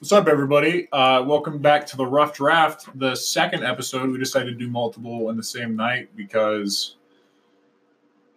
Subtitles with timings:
[0.00, 0.88] What's up, everybody?
[0.92, 4.08] Uh, welcome back to the Rough Draft, the second episode.
[4.08, 6.96] We decided to do multiple in the same night because,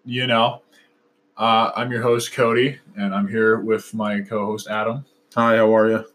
[0.04, 0.62] you know,
[1.38, 5.06] uh, I'm your host, Cody, and I'm here with my co host, Adam.
[5.36, 6.06] Hi, how are you?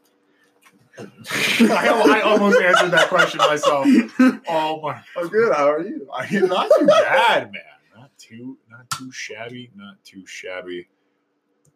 [0.98, 3.86] I, I almost answered that question myself.
[4.50, 5.00] Oh my!
[5.16, 5.54] I'm good.
[5.54, 6.08] How are you?
[6.12, 7.62] I- Not too bad, man.
[7.96, 9.70] Not too, not too shabby.
[9.76, 10.88] Not too shabby.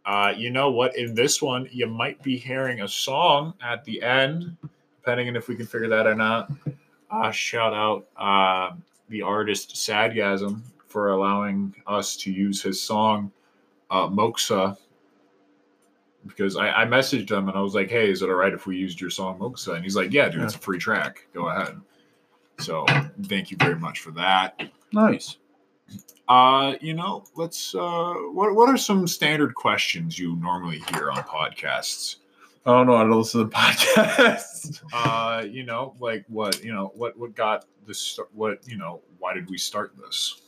[0.04, 0.96] Uh, you know what?
[0.96, 4.56] In this one, you might be hearing a song at the end,
[5.00, 6.50] depending on if we can figure that or not.
[7.10, 8.74] Uh, shout out uh,
[9.08, 13.30] the artist Sadgasm for allowing us to use his song
[13.90, 14.76] uh, Moxa.
[16.26, 18.66] Because I, I messaged him and I was like, "Hey, is it all right if
[18.66, 21.26] we used your song Moxa?" And he's like, "Yeah, dude, it's a free track.
[21.34, 21.80] Go ahead."
[22.58, 22.86] So
[23.24, 24.62] thank you very much for that.
[24.92, 25.36] Nice.
[26.28, 27.74] Uh, you know, let's.
[27.74, 32.16] Uh, what what are some standard questions you normally hear on podcasts?
[32.64, 34.82] I don't know how to listen to podcasts.
[34.92, 38.18] Uh, you know, like what you know, what what got this?
[38.32, 40.40] What you know, why did we start this?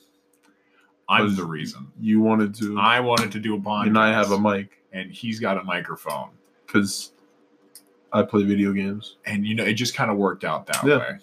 [1.08, 1.86] I'm the reason.
[2.00, 5.10] you wanted to, I wanted to do a podcast, and I have a mic and
[5.12, 6.30] he's got a microphone,
[6.66, 7.12] because
[8.10, 9.16] I play video games.
[9.26, 10.98] and you know, it just kind of worked out that Yeah.
[10.98, 11.18] way.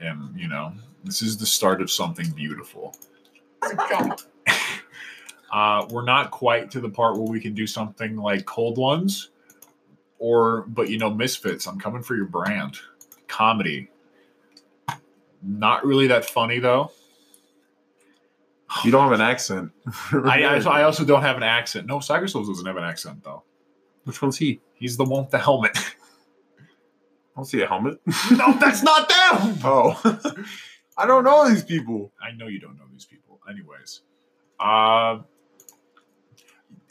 [0.00, 0.72] And you know,
[1.04, 2.96] this is the start of something beautiful.
[5.52, 9.30] Uh, we're not quite to the part where we can do something like cold ones,
[10.20, 11.66] or but you know, misfits.
[11.66, 12.78] I'm coming for your brand,
[13.26, 13.90] comedy.
[15.42, 16.92] Not really that funny though.
[18.84, 19.72] You don't have an accent.
[20.12, 21.86] I, I, I also don't have an accent.
[21.86, 23.42] No, Cyber Souls doesn't have an accent though.
[24.04, 24.60] Which one's he?
[24.74, 25.76] He's the one with the helmet.
[25.76, 25.82] I
[27.36, 28.00] don't see a helmet.
[28.30, 29.58] no, that's not them.
[29.64, 30.00] Oh,
[30.96, 32.12] I don't know these people.
[32.22, 33.29] I know you don't know these people.
[33.50, 34.02] Anyways,
[34.60, 35.24] um,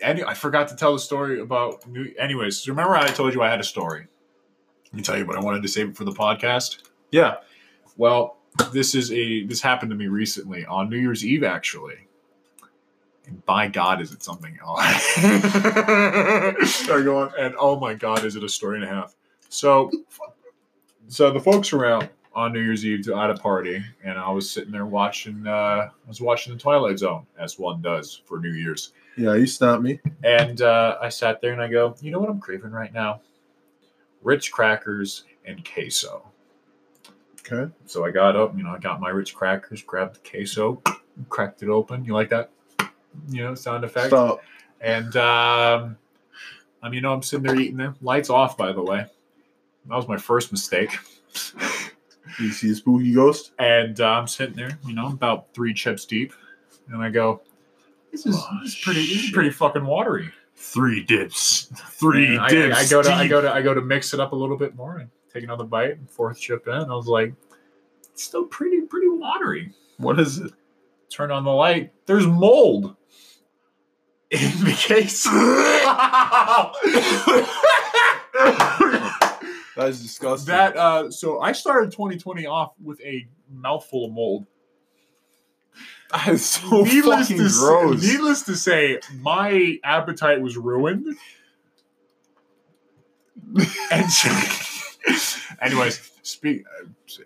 [0.01, 1.87] any I forgot to tell the story about.
[1.87, 4.07] New, anyways, remember I told you I had a story.
[4.85, 6.83] Let me tell you, but I wanted to save it for the podcast.
[7.11, 7.35] Yeah.
[7.97, 8.37] Well,
[8.73, 12.07] this is a this happened to me recently on New Year's Eve, actually.
[13.27, 14.81] And by God, is it something else?
[16.73, 17.31] Sorry, go on.
[17.37, 19.15] and oh my God, is it a story and a half?
[19.49, 19.91] So,
[21.07, 24.49] so the folks out on New Year's Eve to at a party, and I was
[24.49, 25.45] sitting there watching.
[25.45, 28.93] Uh, I was watching the Twilight Zone, as one does for New Year's.
[29.17, 29.99] Yeah, you stopped me.
[30.23, 33.19] And uh, I sat there and I go, you know what I'm craving right now?
[34.23, 36.25] Ritz crackers and queso.
[37.41, 37.69] Okay.
[37.85, 40.81] So I got up, you know, I got my Ritz crackers, grabbed the queso,
[41.27, 42.05] cracked it open.
[42.05, 42.51] You like that?
[43.29, 44.07] You know, sound effect.
[44.07, 44.41] Stop.
[44.79, 45.97] And um,
[46.81, 47.97] I mean, you know, I'm sitting there eating them.
[48.01, 49.05] Lights off, by the way.
[49.87, 50.97] That was my first mistake.
[52.39, 53.51] You see a spooky ghost?
[53.59, 56.33] And uh, I'm sitting there, you know, about three chips deep,
[56.89, 57.41] and I go,
[58.11, 61.71] "This is, Oh, this is pretty, this is pretty fucking watery." Three dips.
[61.91, 62.77] Three And I, dips.
[62.77, 64.57] I, I go to, I go to, I go to mix it up a little
[64.57, 65.97] bit more and take another bite.
[65.97, 67.33] And fourth chip in, I was like,
[68.11, 70.51] "It's still pretty, pretty watery." What is it?
[71.09, 71.91] Turn on the light.
[72.05, 72.95] There's mold
[74.31, 75.25] in the case.
[79.79, 80.53] That is disgusting.
[80.53, 84.45] That uh, so I started 2020 off with a mouthful of mold.
[86.11, 88.01] that is so fucking to gross.
[88.01, 91.15] Say, needless to say, my appetite was ruined.
[93.91, 96.65] and so, anyways, speak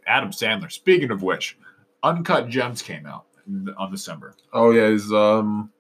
[0.06, 0.72] Adam Sandler.
[0.72, 1.58] Speaking of which,
[2.04, 3.26] Uncut Gems came out
[3.80, 4.36] on December.
[4.54, 5.72] oh yeah, he's um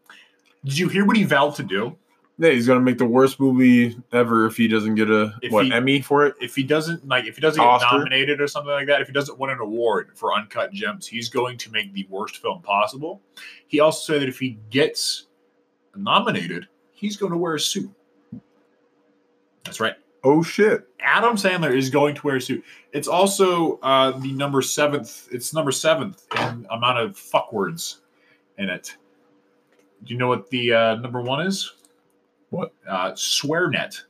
[0.65, 1.95] Did you hear what he vowed to do?
[2.37, 5.65] Yeah, he's gonna make the worst movie ever if he doesn't get a If what
[5.65, 6.35] he- Emmy for it.
[6.41, 7.89] If he doesn't like, if he doesn't Oscar?
[7.89, 11.07] get nominated or something like that, if he doesn't win an award for Uncut Gems,
[11.07, 13.21] he's going to make the worst film possible.
[13.67, 15.27] He also said that if he gets
[15.95, 17.91] nominated, he's going to wear a suit.
[19.63, 19.95] That's right.
[20.25, 20.87] Oh shit!
[21.01, 22.63] Adam Sandler is going to wear a suit.
[22.93, 25.27] It's also uh, the number seventh.
[25.31, 27.99] It's number seventh in amount of fuck words
[28.57, 28.95] in it.
[30.05, 31.73] Do you know what the uh, number one is?
[32.53, 32.71] What?
[32.87, 34.03] Uh, SwearNet.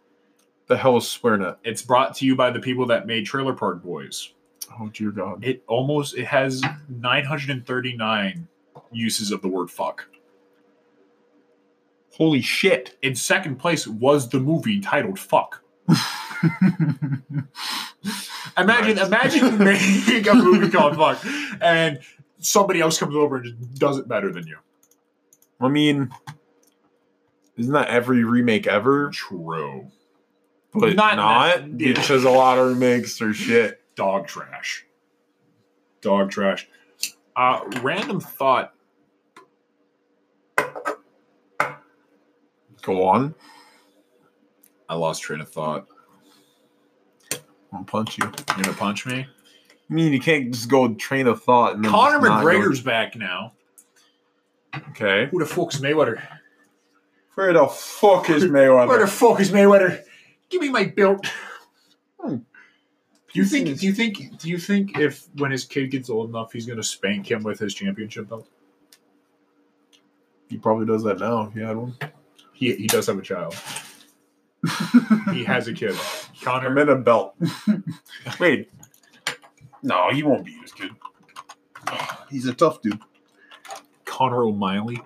[0.67, 1.55] The hell is SwearNet?
[1.63, 4.33] It's brought to you by the people that made Trailer Park Boys.
[4.77, 5.45] Oh dear God!
[5.45, 8.47] It almost it has 939
[8.91, 10.07] uses of the word fuck.
[12.11, 12.97] Holy shit!
[13.01, 15.63] In second place was the movie titled Fuck.
[18.57, 19.07] Imagine, Nice.
[19.07, 21.25] imagine making a movie called Fuck,
[21.61, 21.99] and
[22.39, 24.57] somebody else comes over and just does it better than you.
[25.61, 26.11] I mean,
[27.57, 29.09] isn't that every remake ever?
[29.11, 29.87] True.
[30.73, 33.79] But Not- not, because a lot of remakes are shit.
[33.95, 34.85] Dog trash.
[36.01, 36.67] Dog trash.
[37.35, 38.73] Uh, random thought.
[42.81, 43.33] Go on.
[44.89, 45.87] I lost train of thought.
[47.71, 48.25] I'll punch you.
[48.25, 49.25] You're gonna punch me.
[49.89, 52.81] I mean, you can't just go train of thought and Conor just not go- McGregor's
[52.81, 53.53] back now.
[54.89, 55.27] okay.
[55.31, 56.21] Who the fuck's Mayweather?
[57.35, 58.87] Where the fuck is Mayweather?
[58.87, 60.03] Where the fuck is Mayweather?
[60.49, 61.25] Give me my belt.
[62.19, 62.35] Hmm.
[62.35, 63.79] Do you think?
[63.79, 64.37] Do you think?
[64.37, 67.59] Do you think if when his kid gets old enough, he's gonna spank him with
[67.59, 68.47] his championship belt?
[70.49, 71.95] He probably does that now if he had one.
[72.53, 73.55] He he does have a child.
[75.33, 75.95] He has a kid.
[76.41, 76.69] Conor.
[76.69, 77.35] meant a belt.
[78.39, 78.69] Wait.
[79.81, 80.91] No, he won't beat his kid.
[82.29, 82.99] He's a tough dude.
[84.05, 85.01] Connor O'Malley.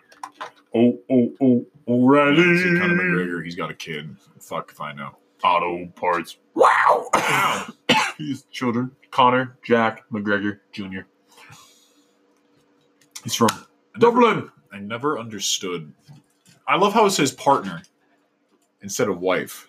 [0.75, 2.79] Oh, oh, oh, See, O'Reilly.
[2.79, 3.43] Conor McGregor.
[3.43, 4.15] He's got a kid.
[4.39, 5.15] Fuck if I know.
[5.43, 6.37] Auto parts.
[6.53, 7.09] Wow.
[8.17, 8.91] He's children.
[9.11, 11.01] Conor Jack McGregor Jr.
[13.23, 13.49] He's from
[13.99, 14.49] Dublin.
[14.71, 15.91] I never understood.
[16.67, 17.81] I love how it says partner
[18.81, 19.67] instead of wife.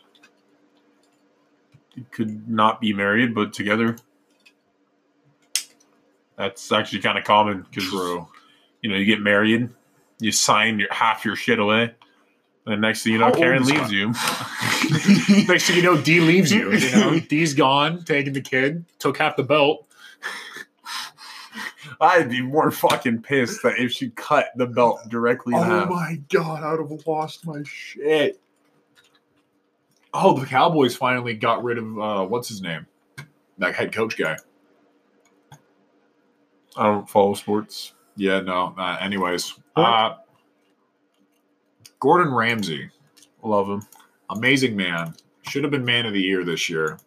[1.94, 3.96] He could not be married, but together.
[6.36, 8.28] That's actually kind of common because True.
[8.82, 9.70] you know you get married,
[10.20, 11.94] you sign your half your shit away,
[12.66, 14.08] and next thing you know, How Karen is leaves you.
[15.48, 16.72] Next thing you know, D leaves you.
[16.72, 19.84] You know, D's gone, taking the kid, took half the belt.
[22.00, 25.88] I'd be more fucking pissed that if she cut the belt directly in Oh half.
[25.88, 28.40] my god, I'd have lost my shit.
[30.14, 32.86] Oh, the Cowboys finally got rid of uh, what's his name,
[33.58, 34.36] that head coach guy.
[36.76, 37.92] I don't follow sports.
[38.18, 38.74] Yeah, no.
[38.76, 40.16] Uh, anyways, uh,
[42.00, 42.90] Gordon Ramsay,
[43.44, 43.86] Love him.
[44.28, 46.98] amazing man, should have been man of the year this year.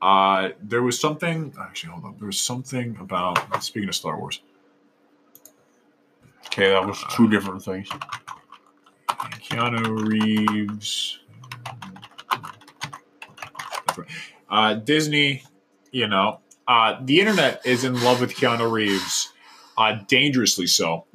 [0.00, 1.52] Uh, there was something.
[1.60, 2.16] Actually, hold on.
[2.18, 4.40] There was something about speaking of Star Wars.
[6.46, 7.88] Okay, that was two different things.
[9.08, 11.18] Keanu Reeves.
[14.48, 15.42] Uh, Disney,
[15.90, 16.38] you know,
[16.68, 19.32] uh, the internet is in love with Keanu Reeves,
[19.76, 21.06] uh, dangerously so.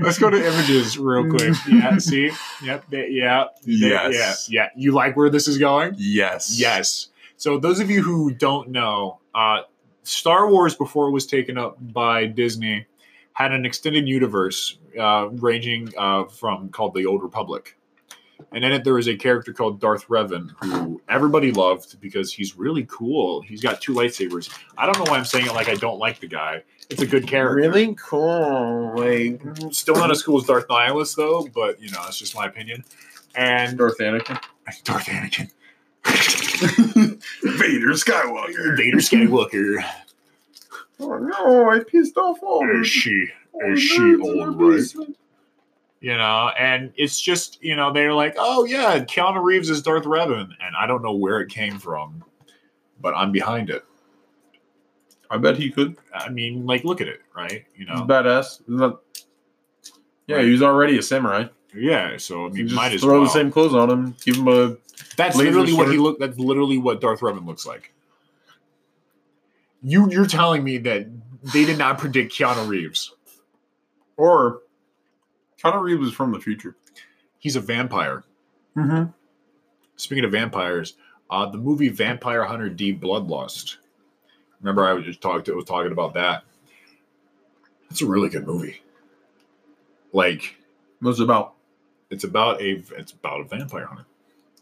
[0.00, 1.54] Let's go to images real quick.
[1.68, 2.30] Yeah, see?
[2.62, 2.84] Yep.
[2.90, 3.44] they- yeah.
[3.64, 4.48] they- Yes.
[4.50, 4.62] Yeah.
[4.64, 4.68] Yeah.
[4.76, 5.94] You like where this is going?
[5.96, 6.58] yes.
[6.58, 7.08] Yes.
[7.36, 9.62] So those of you who don't know, uh,
[10.02, 12.86] Star Wars before it was taken up by Disney
[13.32, 17.76] had an extended universe uh, ranging uh, from called the Old Republic,
[18.52, 22.56] and in it there was a character called Darth Revan who everybody loved because he's
[22.56, 23.42] really cool.
[23.42, 24.56] He's got two lightsabers.
[24.78, 26.62] I don't know why I'm saying it like I don't like the guy.
[26.90, 27.56] It's a good character.
[27.56, 28.92] Really cool.
[28.96, 32.34] Like mm, Still not as cool as Darth Nihilus though, but you know that's just
[32.34, 32.84] my opinion.
[33.34, 34.40] And Darth Anakin.
[34.84, 35.50] Darth Anakin,
[37.42, 38.76] Vader Skywalker.
[38.76, 39.84] Vader Skywalker.
[41.00, 43.26] Oh no, I pissed off all Is she?
[43.54, 45.08] Oh, is she old, right?
[46.04, 50.04] You know, and it's just you know they're like, oh yeah, Keanu Reeves is Darth
[50.04, 52.22] Revan, and I don't know where it came from,
[53.00, 53.86] but I'm behind it.
[55.30, 55.96] I bet he could.
[56.12, 57.64] I mean, like, look at it, right?
[57.74, 58.60] You He's know, badass.
[58.68, 59.00] Not-
[60.26, 60.44] Yeah, Right.
[60.44, 61.46] he was already a samurai.
[61.74, 62.18] yeah.
[62.18, 63.22] So I You mean, just might as throw well.
[63.24, 64.14] the same clothes on him.
[64.26, 64.76] Give him a.
[65.16, 66.18] That's literally what he look.
[66.18, 67.94] That's literally what Darth Revan looks like.
[69.82, 71.06] You you're telling me that
[71.54, 73.14] they did not predict Keanu Reeves?
[74.18, 74.60] Or.
[75.64, 76.76] Keanu Reeves was from the future.
[77.38, 78.24] He's a vampire.
[78.76, 79.10] Mm-hmm.
[79.96, 80.94] Speaking of vampires,
[81.30, 83.76] uh, the movie Vampire Hunter D Bloodlust.
[84.60, 86.44] Remember, I was just talked was talking about that.
[87.90, 88.82] It's a really good movie.
[90.12, 90.56] Like,
[91.00, 91.54] What's it about?
[92.10, 94.06] it's about a it's about a vampire hunter.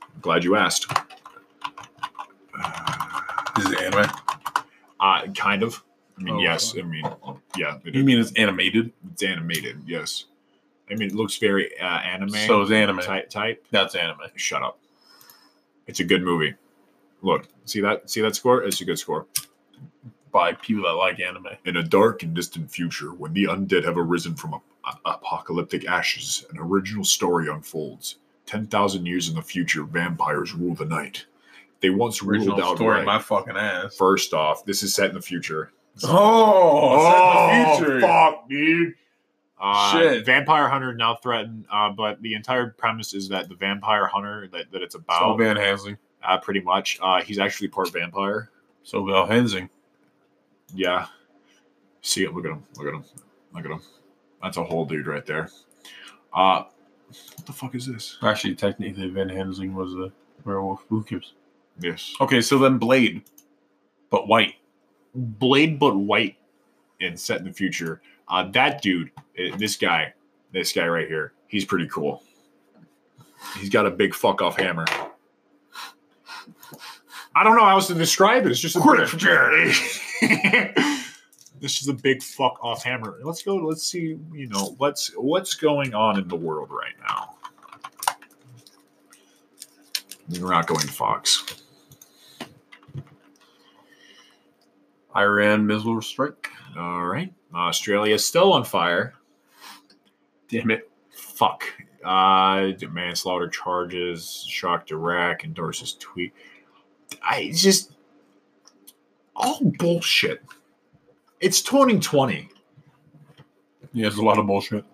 [0.03, 0.87] I'm glad you asked.
[2.59, 4.11] Uh, Is it anime?
[5.01, 5.83] Uh, kind of.
[6.19, 6.75] I mean, Oh, yes.
[6.79, 7.05] I mean,
[7.57, 7.79] yeah.
[7.85, 8.93] It, You mean it's animated?
[9.13, 9.83] it's animated.
[9.87, 10.27] Yes.
[10.91, 12.99] I mean, it looks very uh, anime So it's anime.
[13.01, 13.31] type.
[13.31, 13.65] Type.
[13.71, 14.19] That's anime.
[14.37, 14.79] Shut up.
[15.87, 16.55] It's a good movie.
[17.23, 18.11] Look, see that?
[18.11, 18.63] See that score?
[18.65, 19.27] It's a good score.
[20.33, 21.47] By people that like anime.
[21.67, 24.61] In a dark and distant future, when the undead have arisen from a-
[25.05, 28.17] apocalyptic ashes, an original story unfolds.
[28.47, 31.27] 10,000 years in the future, vampires rule the night.
[31.81, 33.97] They once Original ruled out story, my fucking ass.
[33.97, 35.73] First off, this is set in the future.
[36.05, 38.01] Oh, future.
[38.01, 38.95] fuck, dude.
[39.65, 40.27] Uh, Shit.
[40.27, 44.73] Vampire Hunter now threatened, uh, but the entire premise is that the Vampire Hunter that,
[44.73, 45.21] that it's about.
[45.21, 45.97] So Van Helsing.
[46.25, 48.51] uh, pretty much, uh, he's actually part vampire.
[48.83, 49.71] So Van Helsing.
[50.75, 51.07] Yeah.
[52.01, 52.35] See it.
[52.35, 52.65] Look at him.
[52.77, 53.05] Look at him.
[53.55, 53.81] Look at him.
[54.43, 55.49] That's a whole dude right there.
[56.35, 56.65] Uh,
[57.37, 58.19] what the fuck is this?
[58.23, 60.11] Actually, technically, Van Helsing was a
[60.45, 60.85] werewolf.
[60.89, 61.35] Who cares?
[61.79, 62.13] Yes.
[62.21, 63.23] Okay, so then Blade,
[64.11, 64.55] but white.
[65.15, 66.37] Blade, but white
[67.01, 68.01] and set in the future.
[68.29, 70.15] Uh, that dude, uh, this guy,
[70.53, 72.23] this guy right here, he's pretty cool.
[73.59, 74.85] He's got a big fuck off hammer.
[77.35, 78.53] I don't know how else to describe it.
[78.53, 79.25] It's just a Chris big,
[81.61, 83.19] this is a big fuck off hammer.
[83.23, 83.57] Let's go.
[83.57, 84.19] Let's see.
[84.33, 87.37] You know what's what's going on in the world right now.
[90.29, 91.63] We're not going Fox.
[95.17, 96.49] Iran missile strike.
[96.77, 97.33] All right.
[97.55, 99.15] Australia's still on fire.
[100.49, 100.91] Damn it.
[101.11, 101.65] Fuck.
[102.05, 106.33] Uh, manslaughter charges, shocked Iraq, endorses tweet.
[107.23, 107.93] I it's just
[109.37, 110.43] all bullshit.
[111.41, 112.49] It's 2020.
[113.93, 114.85] Yeah, it's a lot of bullshit.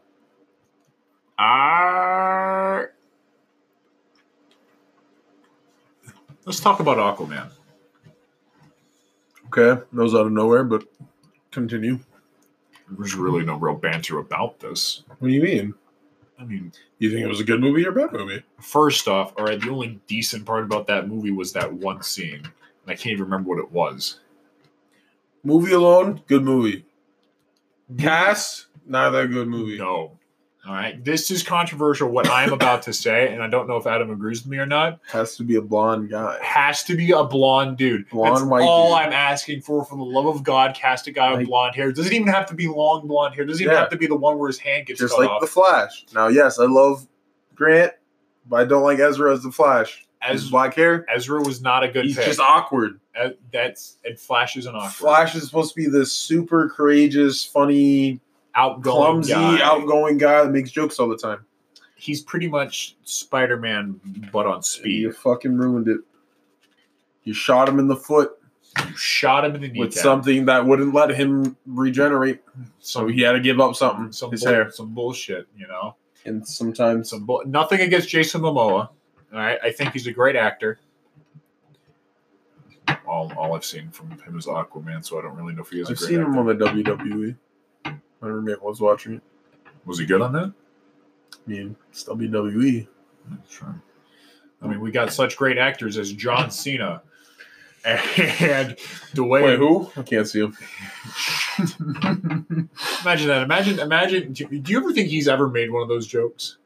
[1.39, 2.85] Uh,
[6.45, 7.51] let's talk about Aquaman.
[9.47, 10.85] Okay, that was out of nowhere, but
[11.51, 12.01] continue.
[12.91, 15.03] There's really no real banter about this.
[15.19, 15.75] What do you mean?
[16.41, 18.43] I mean, You think it was a good movie or a bad movie?
[18.61, 22.43] first off, all right, the only decent part about that movie was that one scene.
[22.45, 22.53] And
[22.87, 24.21] I can't even remember what it was.
[25.43, 26.85] Movie alone, good movie.
[27.99, 29.79] Cast, not that good movie.
[29.79, 30.18] No.
[30.69, 31.03] All right.
[31.03, 34.43] This is controversial, what I'm about to say, and I don't know if Adam agrees
[34.43, 35.01] with me or not.
[35.11, 36.39] Has to be a blonde guy.
[36.43, 38.07] Has to be a blonde dude.
[38.11, 39.07] Blonde That's white all dude.
[39.07, 39.83] I'm asking for.
[39.87, 41.91] For the love of God, cast a guy with Like- blonde hair.
[41.91, 43.47] Doesn't even have to be long blonde hair.
[43.47, 43.81] Doesn't even Yeah.
[43.81, 45.41] have to be the one where his hand gets Just like off.
[45.41, 46.05] the Flash.
[46.15, 47.07] Now, yes, I love
[47.55, 47.95] Grant,
[48.47, 50.05] but I don't like Ezra as the Flash.
[50.21, 52.27] As- black hair, Ezra was not a good he's pick.
[52.27, 53.01] just awkward.
[53.53, 54.19] That's it.
[54.21, 58.21] Flashes an awkward, Flash is supposed to be this super courageous, funny,
[58.59, 58.85] outgoing,
[59.23, 59.61] clumsy, guy.
[59.63, 61.45] outgoing guy that makes jokes all the time.
[61.97, 64.01] He's pretty much Spider-Man,
[64.33, 65.01] but on speed.
[65.01, 66.01] You fucking ruined it.
[67.25, 68.33] You shot him in the foot
[68.89, 72.41] You shot him in the with something that wouldn't let him regenerate.
[72.79, 74.13] So he had to give up something.
[74.13, 74.71] some his bull- hair.
[74.71, 75.97] some bullshit, you know.
[76.25, 78.89] And sometimes Some bull- nothing against Jason Momoa.
[78.91, 78.91] All
[79.33, 80.79] right, I think he's a great actor.
[83.07, 85.81] All, all I've seen from him is Aquaman, so I don't really know if he
[85.81, 86.31] is a I've great seen actor.
[86.31, 87.37] him on the WWE.
[88.21, 89.23] My roommate was watching it.
[89.85, 90.53] Was he good on that?
[91.35, 92.05] I mean, it's.
[92.05, 92.87] WWE.
[93.49, 93.83] Sure.
[94.61, 97.03] I mean, we got such great actors as John Cena
[97.85, 98.77] and
[99.15, 99.43] Dwayne.
[99.45, 99.91] Wait, who?
[99.97, 100.57] I can't see him.
[103.03, 103.43] Imagine that.
[103.45, 104.33] Imagine, imagine.
[104.33, 106.59] Do you ever think he's ever made one of those jokes?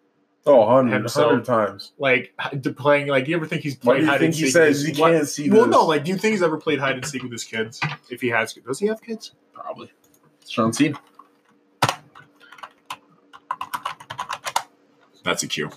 [0.45, 1.93] Oh, hundred, hundred times.
[1.99, 4.53] Like to playing, like, you ever think he's played hide think and he seek?
[4.53, 5.71] says with- he can't see Well, this?
[5.73, 5.85] no.
[5.87, 7.81] Like, do you think he's ever played hide and seek with his kids?
[8.11, 9.35] If he has, does he have kids?
[9.53, 9.93] Probably.
[10.41, 10.99] It's Sean Cena.
[15.25, 15.71] That's a cue.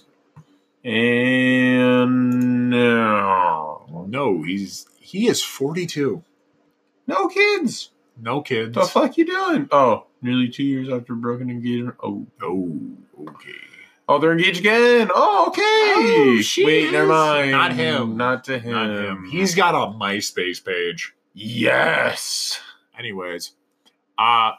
[0.83, 4.05] And no.
[4.07, 6.23] No, he's he is forty-two.
[7.07, 7.89] No kids.
[8.19, 8.75] No kids.
[8.75, 9.67] The fuck you doing?
[9.71, 11.95] Oh, nearly two years after broken engagement.
[12.01, 12.25] Oh.
[12.41, 12.79] Oh,
[13.29, 13.51] okay.
[14.07, 15.09] Oh, they're engaged again.
[15.13, 15.61] Oh, okay.
[15.63, 17.51] Oh, Wait, never mind.
[17.51, 18.17] Not him.
[18.17, 18.71] Not to him.
[18.73, 19.25] Not him.
[19.31, 21.13] He's got a MySpace page.
[21.33, 22.59] yes.
[22.97, 23.51] Anyways,
[24.17, 24.51] uh,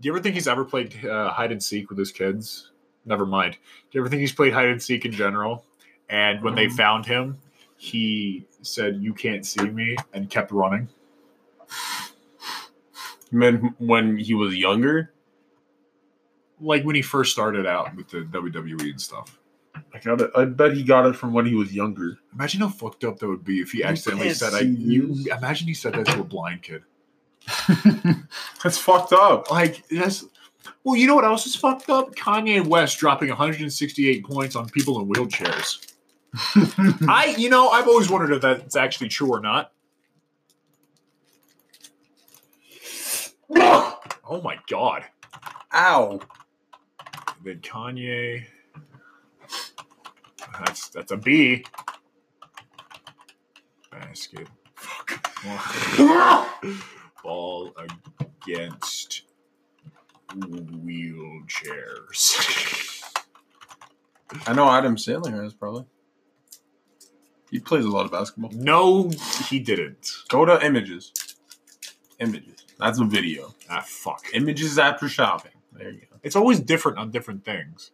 [0.00, 2.70] do you ever think he's ever played uh, hide and seek with his kids?
[3.04, 3.54] Never mind.
[3.54, 3.58] Do
[3.98, 5.64] you ever think he's played hide and seek in general?
[6.08, 6.72] And when they Um.
[6.72, 7.38] found him,
[7.76, 10.88] he said, "You can't see me," and kept running.
[13.30, 15.12] Man, when he was younger,
[16.60, 19.36] Like when he first started out with the WWE and stuff.
[19.92, 20.30] I got it.
[20.36, 22.18] I bet he got it from when he was younger.
[22.34, 25.14] Imagine how fucked up that would be if he accidentally can't said, "I." see You
[25.36, 26.84] imagine he said that to a blind kid.
[28.62, 29.50] That's fucked up.
[29.50, 30.24] Like that's.
[30.84, 32.14] Well, you know what else is fucked up?
[32.14, 35.92] Kanye West dropping 168 points on people in wheelchairs.
[37.08, 39.72] I, you know, I've always wondered if that's actually true or not.
[44.32, 45.04] Oh my god!
[45.74, 46.20] Ow.
[47.44, 48.44] Then Kanye.
[50.58, 51.64] That's that's a B.
[53.90, 54.48] Basket.
[54.74, 56.64] Fuck.
[57.22, 57.74] Ball
[58.20, 59.01] against
[60.34, 63.02] wheelchairs.
[64.46, 65.84] I know Adam Sandler has probably.
[67.50, 68.50] He plays a lot of basketball.
[68.54, 69.10] no,
[69.48, 70.10] he didn't.
[70.30, 71.12] Go to images.
[72.18, 72.64] Images.
[72.78, 73.54] That's a video.
[73.68, 74.24] Ah, fuck.
[74.32, 75.52] Images after shopping.
[75.72, 76.16] There you go.
[76.22, 77.90] It's always different on different things.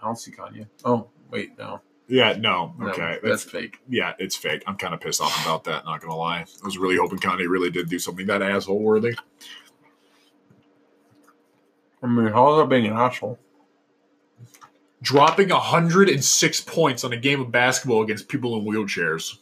[0.00, 0.68] I don't see Kanye.
[0.84, 1.80] Oh, wait, no.
[2.06, 2.74] Yeah, no.
[2.78, 3.18] No, Okay.
[3.22, 3.78] that's that's, fake.
[3.88, 4.62] yeah, it's fake.
[4.66, 6.40] I'm kind of pissed off about that, not gonna lie.
[6.40, 9.14] I was really hoping Kanye really did do something that asshole worthy.
[12.02, 13.38] I mean, how's that being an asshole?
[15.00, 19.36] Dropping 106 points on a game of basketball against people in wheelchairs.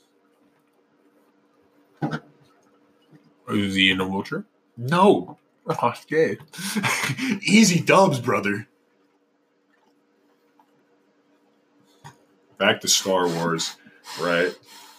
[3.48, 4.44] Is he in a wheelchair?
[4.76, 5.36] No.
[5.82, 6.36] Oh, gay.
[7.42, 8.66] Easy dubs, brother.
[12.58, 13.76] Back to Star Wars,
[14.20, 14.52] right?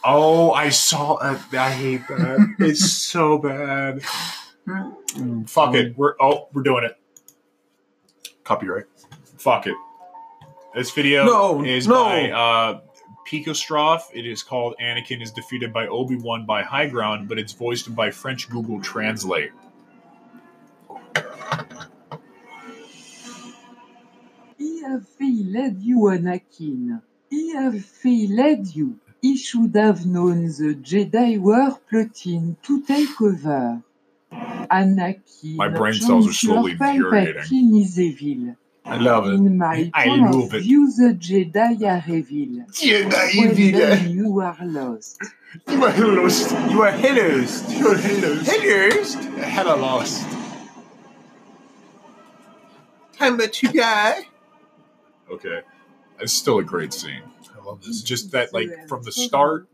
[0.06, 1.16] Oh, I saw.
[1.16, 2.56] Uh, I hate that.
[2.60, 4.02] it's so bad.
[5.46, 5.98] Fuck it.
[5.98, 7.01] We're oh, we're doing it.
[8.52, 8.84] Copyright.
[9.38, 9.76] Fuck it.
[10.76, 12.04] This video No, is no.
[12.04, 12.82] by uh,
[13.26, 14.02] Picostroph.
[14.14, 17.96] It is called Anakin is defeated by Obi Wan by High Ground, but it's voiced
[17.96, 19.52] by French Google Translate.
[24.58, 27.02] He have failed you, Anakin.
[27.30, 29.00] He have failed you.
[29.22, 33.82] He should have known the Jedi were plotting to take over.
[34.72, 35.56] Anakin.
[35.56, 37.76] My brain cells are Chancellor slowly deteriorating.
[37.82, 38.56] Is evil.
[38.86, 39.34] I love it.
[39.34, 40.62] In my I point love of it.
[40.62, 42.66] view, the Jedi are evil.
[43.38, 45.22] Well, then you are lost.
[45.68, 46.52] You are lost.
[46.72, 47.72] You are hellos.
[47.74, 48.50] You are lost.
[48.50, 49.14] Hellos.
[49.16, 50.28] Hella lost.
[53.18, 54.28] Time that you die.
[55.32, 55.62] Okay.
[56.20, 57.24] It's still a great scene.
[57.72, 59.70] I love It's just that, like, from the start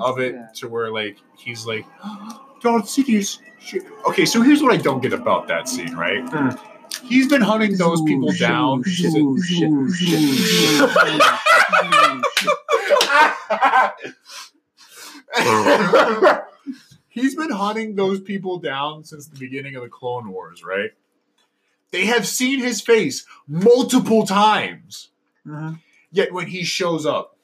[0.00, 1.86] of it to where, like, he's like,
[2.62, 3.38] Darth Sidious.
[3.58, 6.22] shit." Okay, so here's what I don't get about that scene, right?
[6.28, 6.50] Hmm.
[7.06, 8.82] He's been hunting those people down.
[17.08, 20.90] He's been hunting those people down since the beginning of the Clone Wars, right?
[21.90, 25.10] They have seen his face multiple times.
[25.46, 25.80] Mhm.
[26.12, 27.36] Yet when he shows up,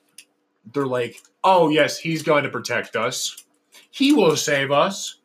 [0.72, 3.44] they're like, oh, yes, he's going to protect us.
[3.90, 5.18] He will save us.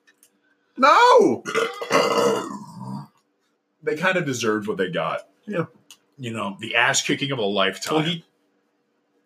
[0.78, 1.44] No.
[3.84, 5.22] They kind of deserved what they got.
[5.48, 5.66] Yeah.
[6.16, 7.96] You know, the ass kicking of a lifetime.
[7.96, 8.24] Well, he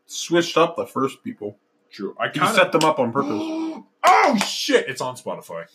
[0.05, 1.57] switched up the first people.
[1.91, 2.15] True.
[2.17, 3.34] I He kind set them up on purpose.
[4.05, 4.88] oh, shit.
[4.88, 5.65] It's on Spotify.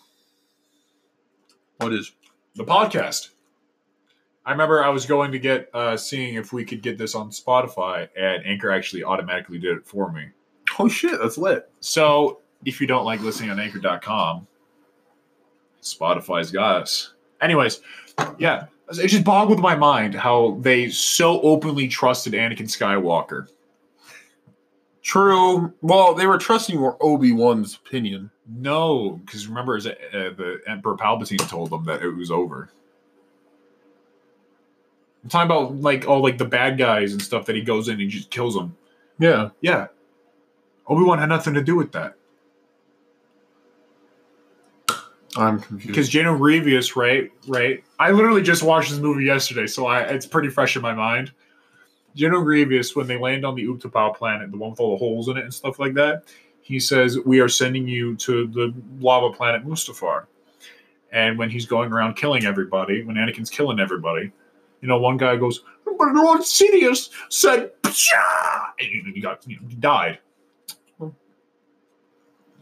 [1.76, 2.12] What is?
[2.54, 3.30] the podcast.
[4.50, 7.30] I remember I was going to get uh seeing if we could get this on
[7.30, 10.24] Spotify, and Anchor actually automatically did it for me.
[10.80, 11.70] Oh shit, that's lit.
[11.78, 14.48] So if you don't like listening on anchor.com,
[15.80, 17.14] Spotify's got us.
[17.40, 17.80] Anyways,
[18.38, 18.66] yeah.
[18.90, 23.46] It just boggled my mind how they so openly trusted Anakin Skywalker.
[25.00, 25.72] True.
[25.80, 28.32] Well, they were trusting Obi Wan's opinion.
[28.48, 29.80] No, because remember, uh,
[30.12, 32.68] the Emperor Palpatine told them that it was over.
[35.22, 38.00] I'm talking about like all like the bad guys and stuff that he goes in
[38.00, 38.76] and just kills them.
[39.18, 39.50] Yeah.
[39.60, 39.88] Yeah,
[40.86, 42.16] Obi Wan had nothing to do with that
[45.36, 45.86] I'm confused.
[45.86, 47.30] because General Grievous, right?
[47.46, 47.84] Right.
[47.98, 51.32] I literally just watched this movie yesterday, so I it's pretty fresh in my mind.
[52.16, 55.28] General Grievous, when they land on the Utapau planet, the one with all the holes
[55.28, 56.24] in it and stuff like that,
[56.60, 60.26] he says, "We are sending you to the lava planet Mustafar."
[61.12, 64.32] And when he's going around killing everybody, when Anakin's killing everybody,
[64.80, 69.68] you know, one guy goes, "But Lord Sidious said," "Psha!" and he got, you know,
[69.68, 70.18] he died.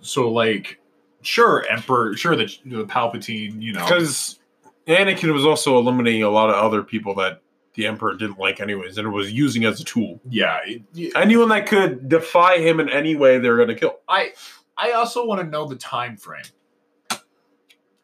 [0.00, 0.78] So, like,
[1.22, 4.38] sure, Emperor, sure, the, the Palpatine, you know, because
[4.86, 7.42] Anakin was also eliminating a lot of other people that
[7.74, 10.20] the Emperor didn't like, anyways, and it was using as a tool.
[10.30, 13.98] yeah, it- Anyone that could defy him in any way, they're going to kill.
[14.08, 14.32] I
[14.76, 16.44] I also want to know the time frame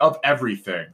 [0.00, 0.87] of everything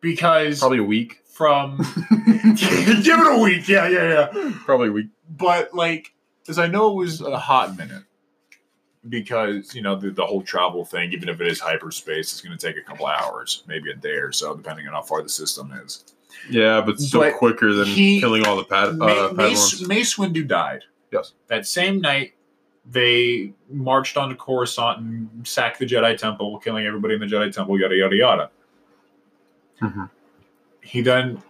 [0.00, 1.22] because Probably a week.
[1.36, 1.76] From
[2.26, 4.52] give it a week, yeah, yeah, yeah.
[4.64, 5.08] Probably a week.
[5.28, 8.04] But like, because I know it was a hot minute
[9.08, 12.56] because you know the, the whole travel thing, even if it is hyperspace, it's going
[12.56, 15.28] to take a couple hours, maybe a day or so, depending on how far the
[15.28, 16.04] system is.
[16.50, 19.88] Yeah, but still But quicker than he- killing all the pad, uh, Mace, Padawans.
[19.88, 20.84] Mace Windu died.
[21.12, 21.32] Yes.
[21.48, 22.32] That same night,
[22.90, 27.78] they marched onto Coruscant and sacked the Jedi Temple, killing everybody in the Jedi Temple,
[27.80, 28.50] yada, yada, yada.
[29.82, 30.10] Mhm.
[30.86, 31.42] He then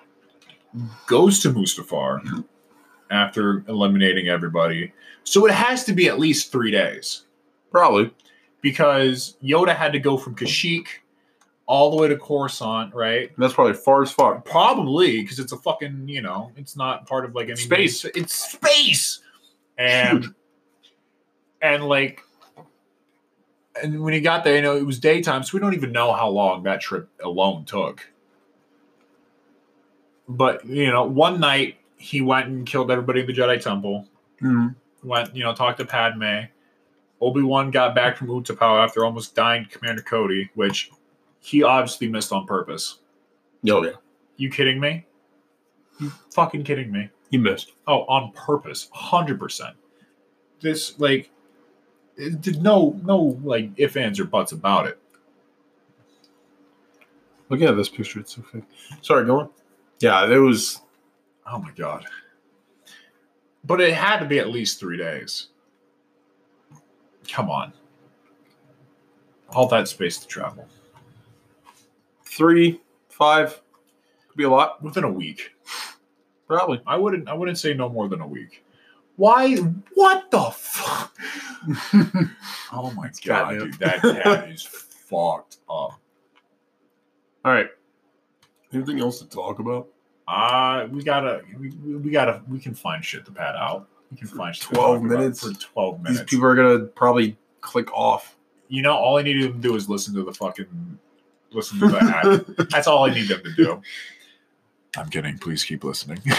[1.06, 2.44] goes to Mustafar
[3.10, 4.92] after eliminating everybody.
[5.24, 7.24] So it has to be at least three days
[7.70, 8.12] Probably.
[8.60, 10.86] because Yoda had to go from Kashyyyk
[11.66, 13.28] all the way to Coruscant, right?
[13.28, 14.44] And that's probably far as fuck.
[14.44, 18.04] Probably because it's a fucking you know it's not part of like any Space.
[18.04, 19.20] It's space,
[19.76, 20.26] and
[21.62, 22.22] and like,
[23.82, 26.12] and when he got there, you know, it was daytime, so we don't even know
[26.12, 28.08] how long that trip alone took.
[30.28, 34.06] But you know, one night he went and killed everybody in the Jedi Temple.
[34.40, 34.74] Mhm.
[35.02, 36.46] Went, you know, talked to Padme.
[37.20, 40.90] Obi Wan got back from Utapau after almost dying to Commander Cody, which
[41.40, 42.98] he obviously missed on purpose.
[43.70, 43.92] Oh, yeah.
[44.36, 45.06] You kidding me?
[45.98, 47.08] You fucking kidding me?
[47.30, 47.72] He missed.
[47.86, 49.76] Oh, on purpose, hundred percent.
[50.60, 51.30] This like,
[52.16, 54.98] it did no no like if ands or buts about it.
[57.48, 58.20] Look at this picture.
[58.20, 58.64] It's so fake.
[59.00, 59.50] Sorry, go on.
[60.00, 60.80] Yeah, it was.
[61.50, 62.06] Oh my god!
[63.64, 65.48] But it had to be at least three days.
[67.28, 67.72] Come on,
[69.50, 70.68] All that space to travel
[72.24, 73.60] Three, five,
[74.28, 74.80] could be a lot.
[74.82, 75.52] within a week.
[76.46, 76.80] Probably.
[76.86, 77.28] I wouldn't.
[77.28, 78.64] I wouldn't say no more than a week.
[79.16, 79.56] Why?
[79.94, 81.16] What the fuck?
[82.72, 86.00] Oh my god, dude, that cat is fucked up.
[87.44, 87.68] All right.
[88.76, 89.88] Anything else to talk about?
[90.28, 93.88] Uh we gotta, we, we gotta, we can find shit to pad out.
[94.10, 95.40] We can find shit 12 talk minutes?
[95.40, 96.20] for twelve minutes.
[96.20, 98.36] These people are gonna probably click off.
[98.68, 100.98] you know, all I need them to do is listen to the fucking,
[101.52, 101.98] listen to the
[102.58, 102.68] ad.
[102.70, 103.80] That's all I need them to do.
[104.96, 105.38] I'm kidding.
[105.38, 106.20] Please keep listening.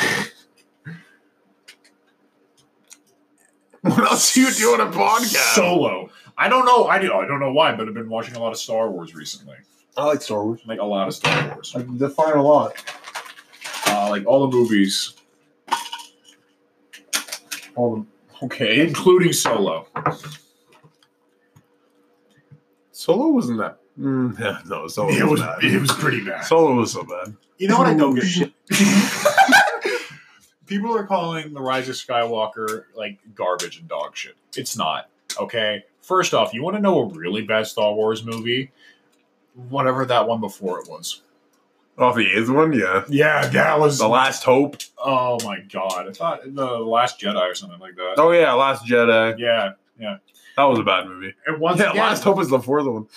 [3.82, 5.56] What else do you do on a podcast?
[5.56, 6.10] Solo.
[6.38, 6.86] I don't know.
[6.86, 7.13] I do.
[7.13, 9.56] I don't know why, but I've been watching a lot of Star Wars recently.
[9.95, 10.62] I like Star Wars.
[10.65, 11.73] Like a lot of Star Wars.
[11.76, 12.73] I define a lot.
[13.88, 15.13] Uh, like all the movies,
[17.76, 18.86] All the, okay.
[18.86, 19.88] including Solo.
[22.91, 23.80] Solo wasn't that.
[24.00, 25.63] Mm, yeah, no, Solo It was bad.
[25.63, 26.43] it was pretty bad.
[26.45, 27.36] Solo was so bad.
[27.58, 28.26] You know what I don't get?
[28.26, 28.54] shit.
[30.67, 34.36] People are calling the Rise of Skywalker like garbage and dog shit.
[34.56, 35.10] It's not.
[35.39, 35.86] Okay.
[36.08, 38.72] First off, you want to know a really bad Star Wars movie?
[39.70, 41.22] Whatever that one before it was.
[41.98, 43.04] Oh, the is one, yeah.
[43.10, 43.98] Yeah, that was.
[43.98, 44.78] The Last Hope.
[44.98, 46.08] Oh my god!
[46.08, 48.15] I thought the Last Jedi or something like that.
[48.17, 49.38] Oh yeah, Last Jedi.
[49.38, 49.72] Yeah.
[50.00, 50.17] Yeah,
[50.56, 51.34] that was a bad movie.
[51.48, 53.08] And once yeah, again, Last Hope is the fourth one.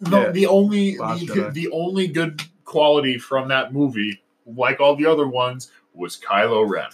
[0.00, 0.30] the, yeah.
[0.30, 5.70] the only the, the only good quality from that movie, like all the other ones,
[5.94, 6.90] was Kylo Ren,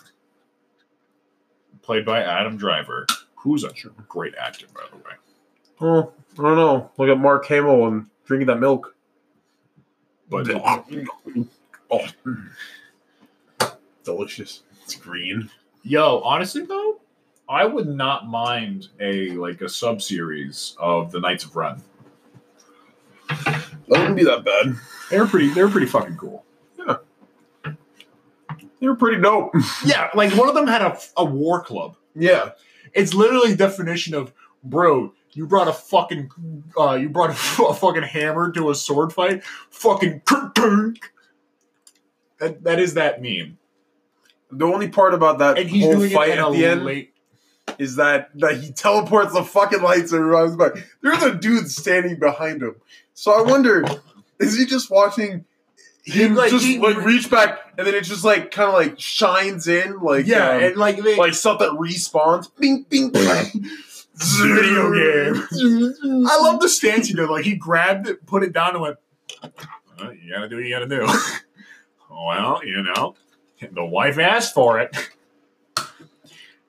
[1.82, 3.06] played by Adam Driver,
[3.48, 3.70] who's a
[4.08, 5.02] great actor, by the way.
[5.80, 6.90] Oh, I don't know.
[6.98, 8.94] Look at Mark Hamill and drinking that milk.
[10.28, 10.48] But
[11.90, 12.06] oh,
[14.04, 14.62] delicious.
[14.84, 15.50] It's green.
[15.82, 17.00] yo, honestly though,
[17.48, 21.82] I would not mind a like a sub series of the Knights of Ren.
[23.28, 24.74] That wouldn't be that bad.
[25.10, 25.48] They're pretty.
[25.48, 26.44] They're pretty fucking cool.
[26.78, 26.96] Yeah,
[28.80, 29.54] they're pretty dope.
[29.84, 31.96] Yeah, like one of them had a, a war club.
[32.14, 32.50] yeah.
[32.94, 35.12] It's literally definition of bro.
[35.32, 36.30] You brought a fucking,
[36.78, 39.44] uh, you brought a, a fucking hammer to a sword fight.
[39.70, 40.22] Fucking.
[42.38, 43.58] That that is that meme,
[44.52, 46.84] The only part about that and he's whole doing fight it in at the end
[46.84, 47.12] late.
[47.78, 50.72] is that that he teleports the fucking lights around his back.
[51.02, 52.76] There's a dude standing behind him.
[53.14, 53.84] So I wonder,
[54.38, 55.44] is he just watching
[56.08, 58.98] him Like, just he- like reach back and then it just like kind of like
[58.98, 62.48] shines in like yeah, um, and like they, like stuff that respawns.
[62.58, 63.10] Bing bing.
[63.10, 63.24] bing.
[64.20, 65.44] Video game.
[66.26, 67.28] I love the stance he did.
[67.30, 68.96] Like he grabbed it, put it down, and went.
[69.44, 71.06] "Uh, you gotta do what you gotta do.
[72.10, 73.14] well, you know,
[73.70, 74.96] the wife asked for it.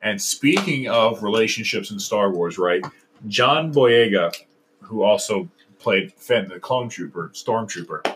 [0.01, 2.83] And speaking of relationships in Star Wars, right?
[3.27, 4.33] John Boyega,
[4.81, 5.49] who also
[5.79, 8.15] played Finn, the clone trooper, stormtrooper,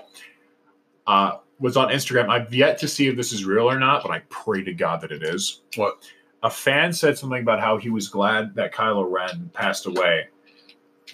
[1.07, 2.29] uh, was on Instagram.
[2.29, 5.01] I've yet to see if this is real or not, but I pray to God
[5.01, 5.61] that it is.
[5.75, 6.03] What?
[6.43, 10.27] A fan said something about how he was glad that Kylo Ren passed away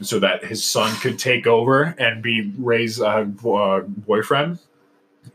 [0.01, 4.59] so that his son could take over and be Rey's uh, uh, boyfriend.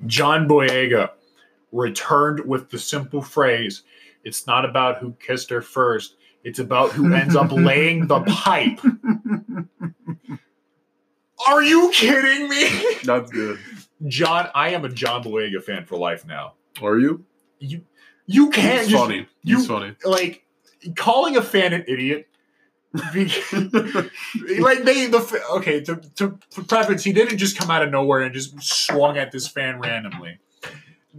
[0.06, 1.10] John Boyega
[1.70, 3.82] returned with the simple phrase,
[4.24, 8.80] "It's not about who kissed her first; it's about who ends up laying the pipe."
[11.46, 12.96] Are you kidding me?
[13.04, 13.58] That's good.
[14.08, 16.54] John, I am a John Boyega fan for life now.
[16.82, 17.24] Are you?
[17.58, 17.82] You
[18.26, 19.26] you can't He's just funny.
[19.42, 19.94] you- He's funny.
[20.04, 20.44] like
[20.96, 22.28] calling a fan an idiot.
[22.94, 28.32] like they the okay to to preface, he didn't just come out of nowhere and
[28.34, 30.38] just swung at this fan randomly.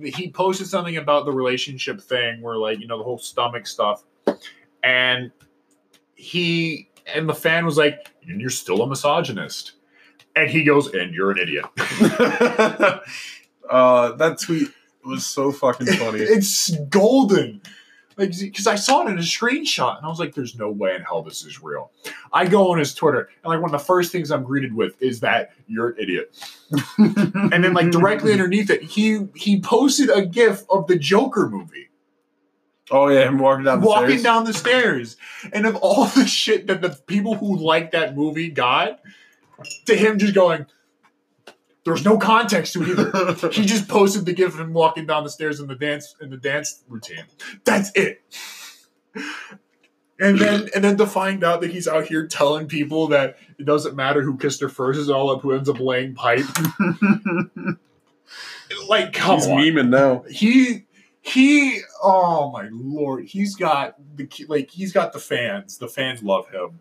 [0.01, 4.03] He posted something about the relationship thing, where like you know the whole stomach stuff,
[4.83, 5.31] and
[6.15, 9.73] he and the fan was like, you're still a misogynist,"
[10.35, 11.65] and he goes, "And you're an idiot."
[13.69, 14.69] uh, that tweet
[15.03, 16.19] was so fucking funny.
[16.19, 17.61] it's golden.
[18.17, 20.95] Like, because I saw it in a screenshot and I was like, there's no way
[20.95, 21.91] in hell this is real.
[22.31, 24.95] I go on his Twitter and, like, one of the first things I'm greeted with
[25.01, 26.33] is that you're an idiot.
[26.97, 31.89] And then, like, directly underneath it, he he posted a GIF of the Joker movie
[32.91, 34.23] oh yeah, him walking down the walking stairs.
[34.23, 35.17] down the stairs.
[35.53, 38.99] And of all the shit that the people who like that movie got,
[39.85, 40.65] to him just going,
[41.85, 43.49] there's no context to it either.
[43.51, 46.29] he just posted the gif of him walking down the stairs in the dance in
[46.29, 47.25] the dance routine.
[47.63, 48.21] That's it.
[50.19, 53.65] And then and then to find out that he's out here telling people that it
[53.65, 56.45] doesn't matter who kissed her first is all up who ends up laying pipe.
[58.89, 59.57] Like come He's on.
[59.57, 60.23] memeing now.
[60.29, 60.85] He
[61.21, 65.77] he oh my lord, he's got the like he's got the fans.
[65.77, 66.79] The fans love him.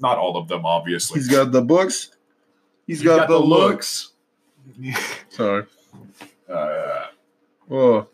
[0.00, 1.20] Not all of them, obviously.
[1.20, 2.10] He's got the books.
[2.86, 4.12] He's got, got the, the looks.
[5.28, 5.64] Sorry.
[6.48, 7.06] uh,
[7.70, 8.06] Oh,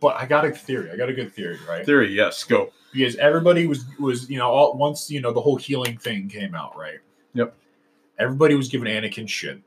[0.00, 0.90] but I got a theory.
[0.90, 1.84] I got a good theory, right?
[1.86, 2.12] theory.
[2.12, 2.72] Yes, go.
[2.92, 6.54] because everybody was was you know all once you know the whole healing thing came
[6.54, 6.98] out, right?
[7.34, 7.54] Yep.
[8.18, 9.60] Everybody was giving Anakin shit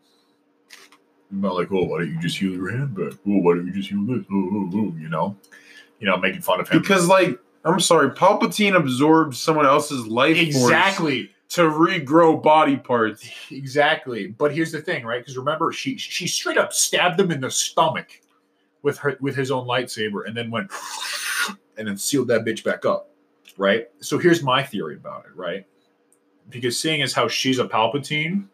[1.32, 3.14] about like, oh, why don't you just heal your hand back?
[3.28, 4.26] Oh, why don't you just heal this?
[4.32, 5.36] Oh, oh, oh, you know,
[6.00, 10.36] you know, making fun of him Because, like, I'm sorry, Palpatine absorbs someone else's life
[10.38, 13.28] force exactly, to regrow body parts.
[13.52, 14.28] exactly.
[14.28, 15.20] But here's the thing, right?
[15.20, 18.22] Because remember, she she straight up stabbed him in the stomach
[18.84, 20.72] with her with his own lightsaber, and then went
[21.78, 23.10] and then sealed that bitch back up,
[23.58, 23.88] right?
[24.00, 25.66] So here's my theory about it, right?
[26.52, 28.46] Because seeing as how she's a Palpatine,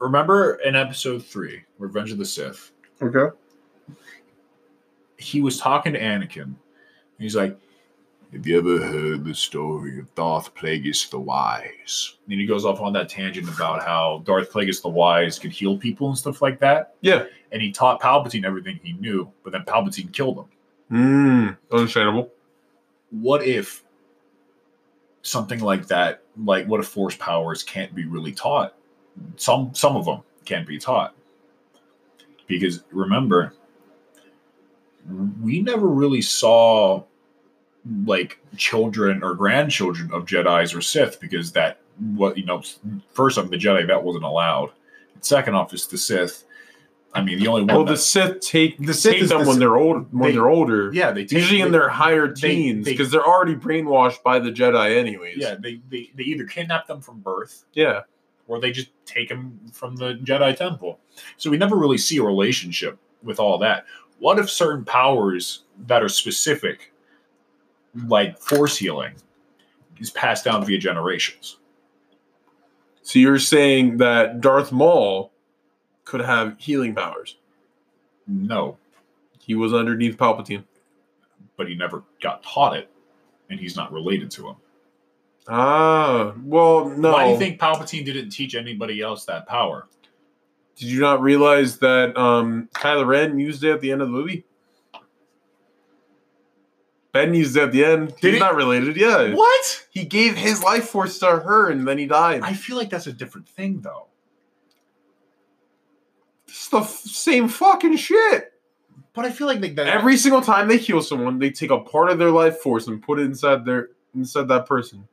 [0.00, 3.34] remember in episode three, Revenge of the Sith, Okay.
[5.18, 6.54] he was talking to Anakin.
[7.18, 7.58] He's like,
[8.32, 12.16] Have you ever heard the story of Darth Plagueis the Wise?
[12.28, 15.76] And he goes off on that tangent about how Darth Plagueis the Wise could heal
[15.76, 16.94] people and stuff like that.
[17.00, 17.24] Yeah.
[17.52, 20.46] And he taught Palpatine everything he knew, but then Palpatine killed him.
[20.90, 22.30] Mm, understandable.
[23.10, 23.82] What if
[25.22, 28.74] something like that, like what if force powers can't be really taught?
[29.36, 31.14] Some some of them can't be taught.
[32.46, 33.54] Because remember,
[35.40, 37.02] we never really saw
[38.04, 41.78] like children or grandchildren of Jedi's or Sith because that
[42.16, 42.62] what you know
[43.12, 44.70] first off the Jedi that wasn't allowed.
[45.20, 46.44] Second off is the Sith.
[47.14, 49.42] I mean the only one Well, that- the Sith take The Sith take is them
[49.44, 50.90] the- when they're old when they- they, are older.
[50.92, 54.38] yeah they take- Usually in their higher they- teens they- because they're already brainwashed by
[54.40, 55.38] the Jedi anyways.
[55.38, 58.02] yeah they, they they either kidnap them from birth Yeah.
[58.48, 60.98] or they just take them from the Jedi Temple.
[61.36, 63.86] So we never really see a relationship with all that.
[64.18, 66.92] What if certain powers that are specific,
[68.06, 69.14] like force healing,
[69.98, 71.58] is passed down via generations?
[73.02, 75.32] So you're saying that Darth Maul
[76.04, 77.36] could have healing powers.
[78.26, 78.76] No,
[79.38, 80.64] He was underneath Palpatine.
[81.56, 82.90] but he never got taught it,
[83.48, 84.56] and he's not related to him.
[85.48, 87.12] Ah, well, no.
[87.12, 89.86] Why do you think Palpatine didn't teach anybody else that power?
[90.76, 94.12] Did you not realize that um, Kylo Ren used it at the end of the
[94.12, 94.44] movie?
[97.12, 98.08] Ben used it at the end.
[98.20, 98.38] Did He's he?
[98.40, 98.94] not related.
[98.96, 99.32] Yeah.
[99.34, 99.86] What?
[99.90, 102.42] He gave his life force to her and then he died.
[102.42, 104.08] I feel like that's a different thing, though.
[106.46, 108.52] it's the f- same fucking shit.
[109.14, 112.10] But I feel like that Every single time they heal someone, they take a part
[112.10, 115.08] of their life force and put it inside their inside that person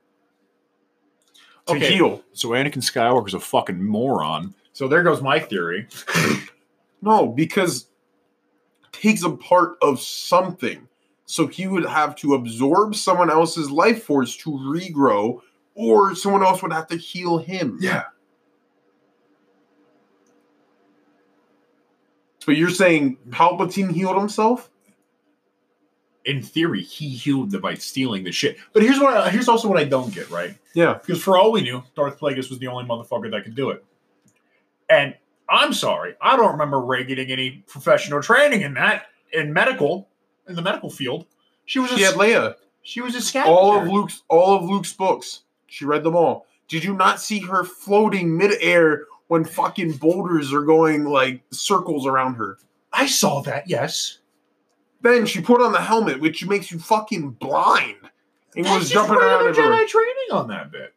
[1.66, 1.94] to Okay.
[1.94, 2.22] heal.
[2.34, 4.52] So Anakin Skywalker's a fucking moron.
[4.74, 5.88] So there goes my theory.
[7.04, 7.88] No, because
[8.92, 10.88] takes a part of something.
[11.26, 15.40] So he would have to absorb someone else's life force to regrow,
[15.74, 17.76] or someone else would have to heal him.
[17.78, 18.04] Yeah.
[22.46, 24.70] But you're saying Palpatine healed himself?
[26.24, 28.56] In theory, he healed them by stealing the shit.
[28.72, 30.56] But here's what I, here's also what I don't get, right?
[30.74, 30.94] Yeah.
[30.94, 33.84] Because for all we knew, Darth Plagueis was the only motherfucker that could do it.
[34.94, 35.14] And
[35.48, 40.08] I'm sorry, I don't remember Rey getting any professional training in that in medical
[40.48, 41.26] in the medical field.
[41.64, 42.54] She was a She had Leia.
[42.82, 43.52] she was a scavenger.
[43.52, 45.42] All of Luke's all of Luke's books.
[45.66, 46.46] She read them all.
[46.68, 52.34] Did you not see her floating midair when fucking boulders are going like circles around
[52.34, 52.58] her?
[52.92, 53.68] I saw that.
[53.68, 54.18] Yes.
[55.02, 57.96] Then she put on the helmet, which makes you fucking blind.
[58.56, 59.54] And That's was just jumping around.
[59.54, 60.94] Jedi training on that bit.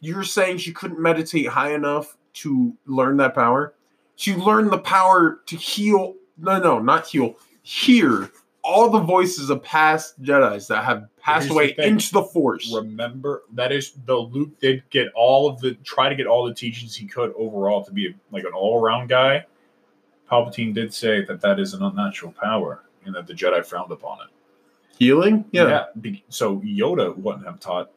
[0.00, 3.74] You're saying she couldn't meditate high enough to learn that power?
[4.16, 6.14] She learned the power to heal.
[6.38, 7.36] No, no, not heal.
[7.62, 8.30] Hear
[8.62, 11.88] all the voices of past Jedi's that have passed Here's the away thing.
[11.94, 12.72] into the Force.
[12.74, 16.54] Remember that is the Luke did get all of the try to get all the
[16.54, 19.44] teachings he could overall to be a, like an all around guy.
[20.30, 24.18] Palpatine did say that that is an unnatural power and that the Jedi frowned upon
[24.20, 24.28] it.
[24.98, 25.44] Healing?
[25.52, 25.86] Yeah.
[26.00, 27.90] be- so Yoda wouldn't have taught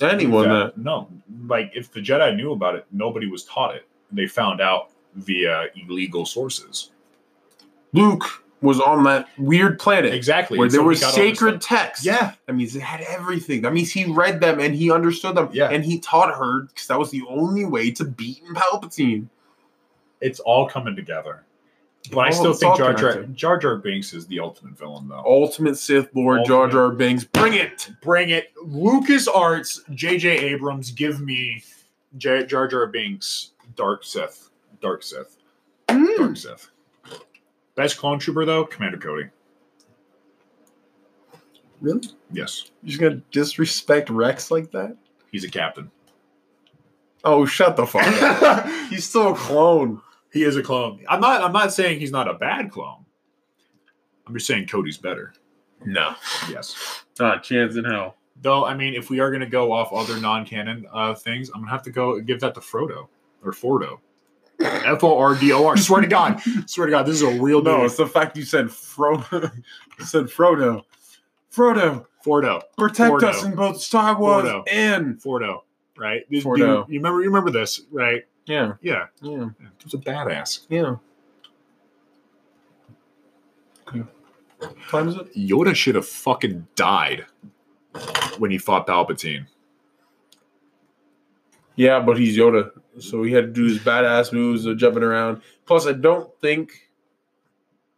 [0.00, 0.76] Anyone that.
[0.76, 1.08] No,
[1.46, 3.86] like if the Jedi knew about it, nobody was taught it.
[4.12, 6.90] They found out via illegal sources.
[7.92, 8.24] Luke
[8.62, 10.58] was on that weird planet Exactly.
[10.58, 12.04] where there so we was got all this sacred texts.
[12.04, 12.32] Yeah.
[12.46, 13.62] That means it had everything.
[13.62, 15.50] That means he read them and he understood them.
[15.52, 15.68] Yeah.
[15.70, 19.28] And he taught her because that was the only way to beat Palpatine.
[20.20, 21.44] It's all coming together.
[22.12, 23.22] But I still think Jar Jar.
[23.24, 25.22] Jar Jar Binks is the ultimate villain, though.
[25.24, 27.24] Ultimate Sith Lord Jar Jar Binks.
[27.24, 27.90] Bring it.
[28.02, 28.52] Bring it.
[28.62, 30.28] Lucas Arts, J.J.
[30.28, 31.62] Abrams, give me
[32.16, 34.50] J- Jar Jar Binks, Dark Sith.
[34.80, 35.36] Dark Sith.
[35.88, 36.16] Mm.
[36.16, 36.70] Dark Sith.
[37.74, 39.28] Best clone trooper, though, Commander Cody.
[41.80, 42.08] Really?
[42.32, 44.96] Yes, You're just gonna disrespect Rex like that?
[45.30, 45.90] he's a captain.
[47.24, 48.66] Oh, shut the fuck up.
[48.88, 50.00] He's still a clone.
[50.36, 51.00] He is a clone.
[51.08, 51.42] I'm not.
[51.42, 53.04] I'm not saying he's not a bad clone.
[54.26, 55.32] I'm just saying Cody's better.
[55.84, 56.14] No.
[56.50, 57.04] Yes.
[57.18, 58.16] Not a chance in hell.
[58.42, 61.60] Though, I mean, if we are going to go off other non-canon uh, things, I'm
[61.60, 63.08] going to have to go give that to Frodo
[63.44, 63.98] or Fordo.
[64.60, 65.76] F O R D O R.
[65.76, 66.40] Swear to God.
[66.66, 67.86] Swear to God, this is a real No, name.
[67.86, 69.50] it's the fact you said Frodo.
[70.00, 70.82] said Frodo.
[71.52, 72.62] Frodo, Fordo.
[72.76, 73.24] protect Fordo.
[73.28, 74.64] us in both Star Wars Fordo.
[74.70, 75.60] and Fordo.
[75.96, 76.22] Right?
[76.30, 76.84] This Fordo.
[76.86, 77.20] dude- you remember?
[77.22, 78.24] You remember this, right?
[78.46, 79.06] Yeah, Yeah.
[79.22, 80.66] yeah, He was a badass.
[80.68, 80.96] yeah.
[83.88, 84.02] Okay.
[84.88, 85.34] Time is it?
[85.34, 87.26] Yoda should have fucking died
[88.38, 89.46] when he fought Palpatine.
[91.76, 95.42] Yeah, but he's Yoda, so he had to do his badass moves of jumping around.
[95.66, 96.72] Plus, I don't think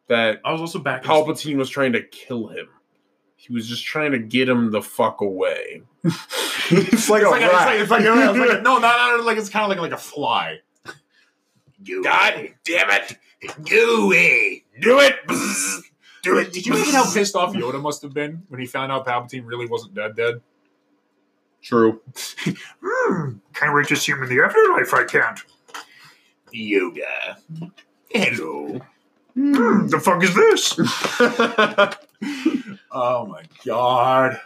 [0.09, 1.05] that I was also back.
[1.05, 2.67] Palpatine was trying to kill him.
[3.39, 5.83] He was just trying to get him the fuck away.
[6.05, 9.25] it's like It's a like, a, it's like, it's like, it's like no, not, not
[9.25, 10.59] like it's kind of like like a fly.
[12.03, 13.17] God damn it!
[13.65, 14.65] Gooey.
[14.81, 15.15] Do it!
[16.23, 16.53] Do it.
[16.53, 19.47] Did you see how pissed off Yoda must have been when he found out Palpatine
[19.47, 20.17] really wasn't dead?
[20.17, 20.41] Dead.
[21.63, 22.01] True.
[22.83, 23.39] Hmm.
[23.55, 24.93] Can't wait to see him in the afterlife.
[24.93, 25.41] I can't.
[26.55, 27.37] Yoda.
[28.11, 28.81] Hello.
[29.35, 31.99] Hmm, the fuck is this?
[32.93, 34.41] oh my god.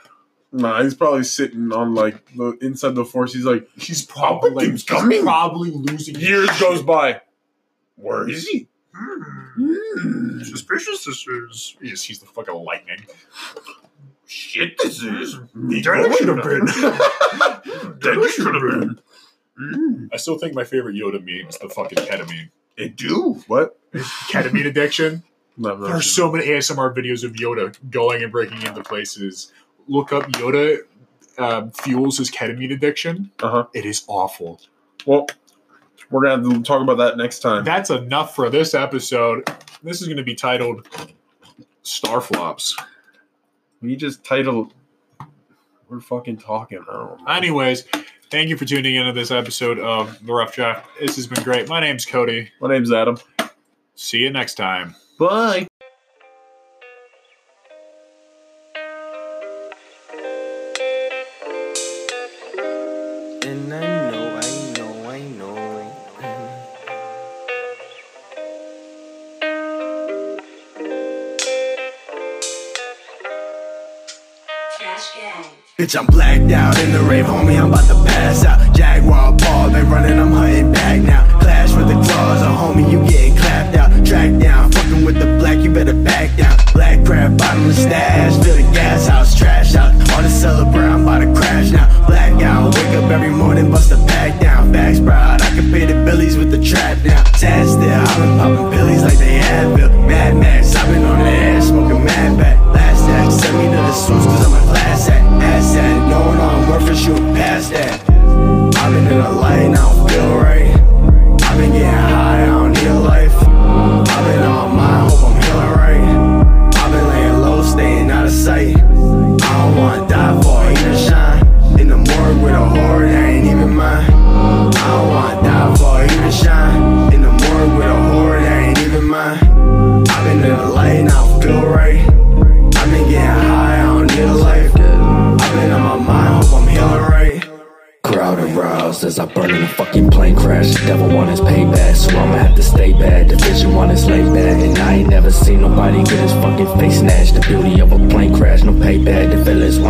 [0.53, 3.33] nah, he's probably sitting on like the inside the force.
[3.33, 5.23] He's like, He's probably Palpatine's he's coming.
[5.23, 7.21] probably losing years goes by.
[7.97, 8.69] Where is he?
[8.95, 10.43] Hmm.
[10.43, 11.77] Suspicious this is.
[11.81, 13.07] Yes, he's the fucking lightning.
[14.27, 15.39] Shit, this is.
[15.55, 16.67] That should have been.
[18.01, 18.99] That should have been.
[19.61, 22.51] Mm, I still think my favorite Yoda meme is the fucking ketamine.
[22.77, 23.79] it do what?
[23.93, 25.23] Ketamine addiction.
[25.57, 29.53] No, There are so many ASMR videos of Yoda going and breaking into places.
[29.87, 30.79] Look up Yoda
[31.39, 33.31] um, fuels his ketamine addiction.
[33.43, 33.67] Uh-huh.
[33.75, 34.61] It is awful.
[35.07, 35.27] Well,
[36.11, 37.65] we're gonna talk about that next time.
[37.65, 39.49] That's enough for this episode.
[39.83, 40.87] This is going to be titled
[41.83, 42.81] Starflops.
[43.81, 44.75] We just titled.
[45.89, 46.85] We're fucking talking.
[47.29, 47.85] Anyways,
[48.31, 50.89] thank you for tuning into this episode of The Rough Draft.
[51.01, 51.69] This has been great.
[51.69, 52.51] My name's Cody.
[52.61, 53.19] My name's Adam.
[53.95, 54.95] See you next time.
[55.23, 55.69] Bye.
[63.45, 65.53] And I know, I know, I know.
[75.79, 77.61] Bitch, I'm blacked out in the rave, homie.
[77.61, 78.75] I'm about to pass out.
[78.75, 81.39] Jaguar ball, they running, I'm hunting back now.
[81.39, 82.42] Clash with the claws,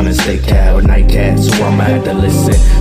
[0.03, 2.72] wanna stay cat or night cat, so I'ma have to listen.